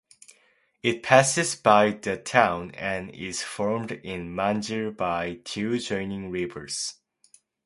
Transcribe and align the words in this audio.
It 0.81 1.03
passes 1.03 1.53
by 1.55 1.91
the 1.91 2.17
town 2.17 2.71
and 2.71 3.11
is 3.13 3.43
formed 3.43 3.91
in 3.91 4.33
Manjil 4.33 4.97
by 4.97 5.41
two 5.45 5.77
joining 5.77 6.31
rivers. 6.31 6.95